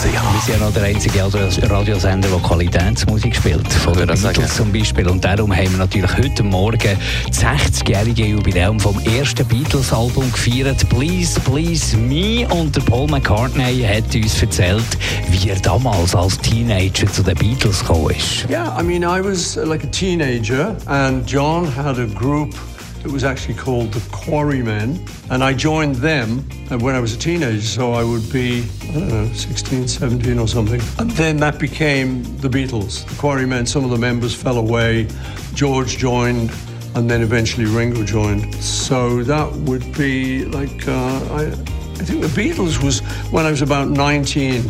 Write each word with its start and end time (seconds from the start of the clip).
Wir 0.00 0.12
sind 0.12 0.60
ja 0.60 0.64
noch 0.64 0.72
der 0.72 0.84
einzige 0.84 1.24
Radiosender, 1.24 2.28
der 2.28 2.38
Qualitätsmusik 2.38 3.34
spielt. 3.34 3.72
Von 3.72 3.94
den 3.94 4.06
Beatles 4.06 4.54
zum 4.54 4.72
Beispiel. 4.72 5.08
Und 5.08 5.24
darum 5.24 5.52
haben 5.52 5.72
wir 5.72 5.78
natürlich 5.78 6.16
heute 6.16 6.44
Morgen 6.44 6.96
das 7.26 7.42
60-jährige 7.42 8.26
Jubiläum 8.26 8.78
vom 8.78 8.96
ersten 9.00 9.44
Beatles-Album 9.48 10.30
gefeiert. 10.30 10.88
Please, 10.88 11.40
Please 11.40 11.96
Me. 11.96 12.46
Und 12.48 12.76
der 12.76 12.82
Paul 12.82 13.08
McCartney 13.08 13.82
hat 13.82 14.14
uns 14.14 14.40
erzählt, 14.40 14.86
wie 15.30 15.48
er 15.48 15.56
damals 15.56 16.14
als 16.14 16.38
Teenager 16.38 17.12
zu 17.12 17.24
den 17.24 17.34
Beatles 17.34 17.80
gekommen 17.80 18.10
ist. 18.10 18.48
Yeah, 18.48 18.78
I 18.78 18.84
mean, 18.84 19.02
I 19.02 19.20
was 19.20 19.56
like 19.56 19.82
a 19.82 19.88
teenager, 19.88 20.76
and 20.86 21.28
John 21.28 21.66
had 21.74 21.98
a 21.98 22.06
group 22.06 22.54
that 23.02 23.12
was 23.12 23.24
actually 23.24 23.54
called 23.54 23.92
the 23.92 24.08
Quarrymen, 24.10 25.04
and 25.30 25.44
I 25.44 25.54
joined 25.54 25.96
them 25.96 26.40
when 26.80 26.94
I 26.94 27.00
was 27.00 27.14
a 27.14 27.18
teenager, 27.18 27.60
so 27.62 27.92
I 27.92 28.04
would 28.04 28.30
be, 28.32 28.64
I 28.90 28.92
don't 28.92 29.08
know, 29.08 29.32
16, 29.32 29.88
17 29.88 30.38
or 30.38 30.48
something. 30.48 30.80
And 30.98 31.10
then 31.12 31.36
that 31.38 31.58
became 31.58 32.22
the 32.38 32.48
Beatles. 32.48 33.06
The 33.08 33.14
Quarrymen, 33.16 33.66
some 33.66 33.84
of 33.84 33.90
the 33.90 33.98
members 33.98 34.34
fell 34.34 34.58
away, 34.58 35.08
George 35.54 35.96
joined, 35.98 36.50
and 36.94 37.10
then 37.10 37.22
eventually 37.22 37.66
Ringo 37.66 38.04
joined. 38.04 38.54
So 38.56 39.22
that 39.24 39.52
would 39.52 39.96
be 39.96 40.44
like, 40.46 40.88
uh, 40.88 40.92
I, 41.32 41.42
I 41.46 42.04
think 42.04 42.22
the 42.22 42.28
Beatles 42.28 42.82
was 42.82 43.00
when 43.30 43.46
I 43.46 43.50
was 43.50 43.62
about 43.62 43.88
19. 43.88 44.62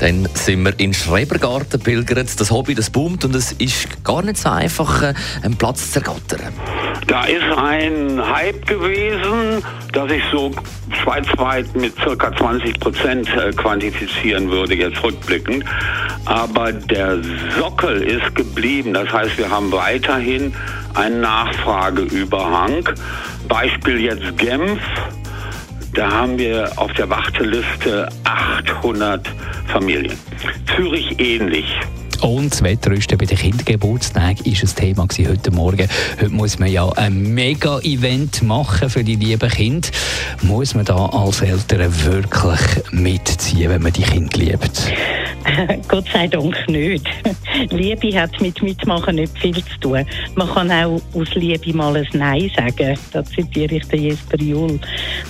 Dann 0.00 0.28
sind 0.34 0.64
wir 0.64 0.78
in 0.78 0.94
Schrebergarten 0.94 1.80
pilgert. 1.80 2.40
Das 2.40 2.50
Hobby, 2.50 2.74
das 2.74 2.90
boomt 2.90 3.24
und 3.24 3.34
es 3.34 3.52
ist 3.52 4.04
gar 4.04 4.22
nicht 4.22 4.38
so 4.38 4.48
einfach, 4.48 5.02
äh, 5.02 5.14
einen 5.42 5.56
Platz 5.56 5.92
zu 5.92 6.00
ergattern. 6.00 6.52
Da 7.06 7.24
ist 7.24 7.42
ein 7.56 8.20
Hype 8.20 8.66
gewesen, 8.66 9.64
dass 9.92 10.10
ich 10.10 10.22
so 10.30 10.50
schweizweit 11.02 11.74
mit 11.74 11.96
ca. 11.96 12.36
20 12.36 12.78
Prozent 12.78 13.28
äh, 13.34 13.50
quantifizieren 13.52 14.50
würde, 14.50 14.74
jetzt 14.74 15.02
rückblickend. 15.02 15.64
Aber 16.26 16.72
der 16.72 17.18
Sockel 17.58 18.02
ist 18.02 18.34
geblieben. 18.34 18.92
Das 18.92 19.10
heißt, 19.10 19.38
wir 19.38 19.50
haben 19.50 19.72
weiterhin 19.72 20.54
einen 20.94 21.20
Nachfrageüberhang. 21.20 22.88
Beispiel 23.48 24.00
jetzt 24.00 24.36
Genf. 24.36 24.80
Da 25.94 26.10
haben 26.10 26.38
wir 26.38 26.70
auf 26.76 26.92
der 26.92 27.08
Warteliste 27.08 28.08
800 28.24 29.26
Familien. 29.68 30.16
Zürich 30.76 31.18
ähnlich. 31.18 31.66
Und 32.20 32.52
das 32.52 32.62
Wettrüsten 32.62 33.16
bei 33.16 33.26
den 33.26 33.38
Kindergeburtstagen 33.38 34.44
war 34.44 34.62
ein 34.62 34.74
Thema 34.74 35.06
heute 35.28 35.50
Morgen. 35.52 35.88
Heute 36.20 36.30
muss 36.30 36.58
man 36.58 36.70
ja 36.70 36.88
ein 36.90 37.34
Mega-Event 37.34 38.42
machen 38.42 38.90
für 38.90 39.04
die 39.04 39.14
lieben 39.14 39.48
Kinder. 39.48 39.88
Muss 40.42 40.74
man 40.74 40.84
da 40.84 41.06
als 41.06 41.42
Eltern 41.42 41.92
wirklich 42.04 42.60
mitziehen, 42.90 43.70
wenn 43.70 43.82
man 43.82 43.92
die 43.92 44.02
Kinder 44.02 44.36
liebt? 44.36 44.92
Gott 45.88 46.06
sei 46.12 46.26
Dank 46.26 46.56
nicht. 46.68 47.06
Liebe 47.70 48.20
hat 48.20 48.40
mit 48.40 48.62
Mitmachen 48.62 49.16
nicht 49.16 49.38
viel 49.38 49.54
zu 49.54 49.80
tun. 49.80 50.04
Man 50.34 50.48
kann 50.48 50.70
auch 50.70 51.00
aus 51.14 51.34
Liebe 51.34 51.76
mal 51.76 51.96
ein 51.96 52.06
Nein 52.12 52.50
sagen. 52.56 52.98
Da 53.12 53.24
zitiere 53.24 53.76
ich 53.76 53.86
den 53.88 54.02
Jesper 54.02 54.40
Juhl. 54.40 54.78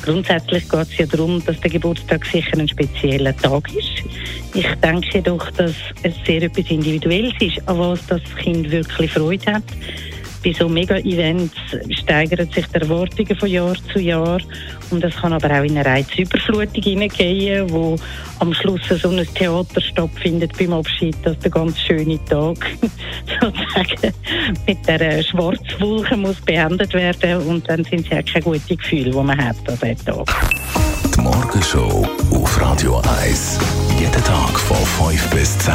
Grundsätzlich 0.03 0.69
geht 0.69 0.81
es 0.81 0.99
ja 0.99 1.07
darum, 1.07 1.45
dass 1.45 1.61
der 1.61 1.71
Geburtstag 1.71 2.25
sicher 2.27 2.59
ein 2.59 2.69
spezieller 2.69 3.37
Tag 3.37 3.69
ist. 3.75 4.05
Ich 4.55 4.67
denke 4.83 5.23
doch, 5.23 5.51
dass 5.53 5.75
es 6.03 6.15
sehr 6.27 6.43
etwas 6.43 6.71
Individuelles 6.71 7.35
ist, 7.41 7.69
an 7.69 7.79
was 7.79 8.07
das 8.07 8.23
Kind 8.37 8.71
wirklich 8.71 9.13
Freude 9.13 9.55
hat. 9.55 9.65
Bei 10.45 10.53
so 10.53 10.69
Mega-Events 10.69 11.55
steigern 11.91 12.51
sich 12.51 12.67
die 12.67 12.81
Erwartungen 12.81 13.37
von 13.37 13.49
Jahr 13.49 13.77
zu 13.93 13.99
Jahr. 13.99 14.41
Und 14.91 15.05
es 15.05 15.15
kann 15.17 15.33
aber 15.33 15.51
auch 15.51 15.65
in 15.65 15.77
eine 15.77 15.85
Reizüberflutung 15.85 16.83
hineingehen, 16.83 17.71
wo 17.71 17.97
am 18.39 18.55
Schluss 18.55 18.81
so 18.89 19.09
ein 19.11 19.27
Theater 19.35 19.81
stattfindet 19.81 20.57
beim 20.59 20.73
Abschied, 20.73 21.17
dass 21.25 21.39
der 21.41 21.51
ganz 21.51 21.79
schöne 21.81 22.23
Tag 22.25 22.57
sozusagen 23.41 24.15
mit 24.67 24.87
der 24.87 25.23
Schwarzwolke 25.23 26.17
muss 26.17 26.41
beendet 26.41 26.95
werden 26.95 27.47
und 27.49 27.69
dann 27.69 27.85
sind 27.85 28.01
es 28.01 28.09
ja 28.11 28.23
keine 28.23 28.45
guten 28.45 28.77
Gefühle, 28.77 29.11
die 29.11 29.17
man 29.17 29.37
hat 29.37 29.57
an 29.69 29.79
diesem 29.83 30.05
Tag. 30.05 30.27
Die 31.15 31.21
Morgenshow 31.21 32.09
auf 32.33 32.61
Radio 32.61 33.03
1. 33.23 33.59
Jeden 33.99 34.25
Tag 34.25 34.59
von 34.59 34.77
5 34.77 35.31
bis 35.31 35.59
10. 35.59 35.75